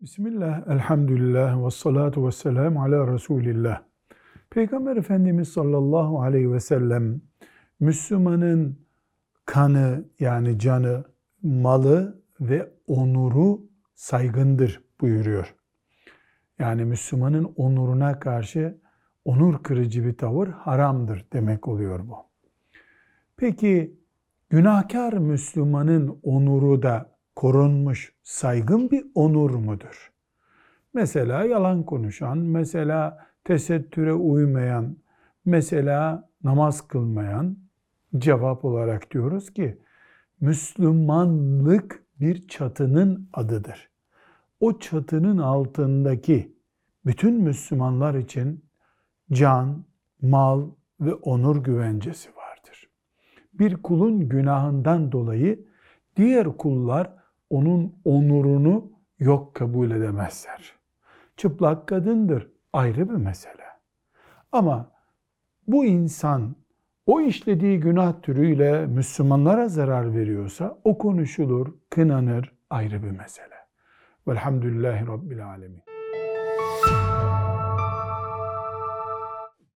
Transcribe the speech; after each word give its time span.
Bismillah, 0.00 0.68
elhamdülillah, 0.68 1.66
ve 1.66 1.70
salatu 1.70 2.26
ve 2.26 2.32
selamu 2.32 2.82
ala 2.82 3.12
Resulillah. 3.14 3.82
Peygamber 4.50 4.96
Efendimiz 4.96 5.48
sallallahu 5.48 6.22
aleyhi 6.22 6.52
ve 6.52 6.60
sellem, 6.60 7.20
Müslümanın 7.80 8.78
kanı 9.44 10.04
yani 10.20 10.58
canı, 10.58 11.04
malı 11.42 12.22
ve 12.40 12.70
onuru 12.86 13.60
saygındır 13.94 14.84
buyuruyor. 15.00 15.54
Yani 16.58 16.84
Müslümanın 16.84 17.52
onuruna 17.56 18.20
karşı 18.20 18.78
onur 19.24 19.62
kırıcı 19.62 20.04
bir 20.04 20.16
tavır 20.16 20.48
haramdır 20.48 21.26
demek 21.32 21.68
oluyor 21.68 22.08
bu. 22.08 22.16
Peki 23.36 24.00
günahkar 24.50 25.12
Müslümanın 25.12 26.20
onuru 26.22 26.82
da 26.82 27.20
korunmuş 27.36 28.12
saygın 28.22 28.90
bir 28.90 29.06
onur 29.20 29.50
mudur? 29.50 30.12
Mesela 30.94 31.44
yalan 31.44 31.82
konuşan, 31.82 32.38
mesela 32.38 33.26
tesettüre 33.44 34.12
uymayan, 34.12 34.96
mesela 35.44 36.28
namaz 36.44 36.88
kılmayan 36.88 37.56
cevap 38.18 38.64
olarak 38.64 39.10
diyoruz 39.10 39.52
ki 39.52 39.78
Müslümanlık 40.40 42.04
bir 42.20 42.48
çatının 42.48 43.28
adıdır. 43.32 43.90
O 44.60 44.78
çatının 44.78 45.38
altındaki 45.38 46.56
bütün 47.06 47.34
Müslümanlar 47.34 48.14
için 48.14 48.64
can, 49.32 49.84
mal 50.22 50.70
ve 51.00 51.14
onur 51.14 51.64
güvencesi 51.64 52.28
vardır. 52.28 52.88
Bir 53.54 53.76
kulun 53.76 54.28
günahından 54.28 55.12
dolayı 55.12 55.66
diğer 56.16 56.56
kullar 56.56 57.12
onun 57.50 57.94
onurunu 58.04 58.99
yok 59.20 59.54
kabul 59.54 59.90
edemezler. 59.90 60.72
Çıplak 61.36 61.88
kadındır 61.88 62.52
ayrı 62.72 63.08
bir 63.08 63.14
mesele. 63.14 63.64
Ama 64.52 64.90
bu 65.66 65.84
insan 65.84 66.56
o 67.06 67.20
işlediği 67.20 67.80
günah 67.80 68.22
türüyle 68.22 68.86
Müslümanlara 68.86 69.68
zarar 69.68 70.14
veriyorsa 70.14 70.78
o 70.84 70.98
konuşulur, 70.98 71.74
kınanır 71.90 72.52
ayrı 72.70 73.02
bir 73.02 73.10
mesele. 73.10 73.60
Velhamdülillahi 74.28 75.06
Rabbil 75.06 75.46
Alemin. 75.46 75.82